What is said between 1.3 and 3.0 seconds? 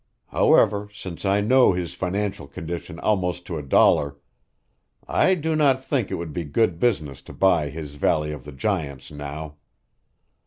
know his financial condition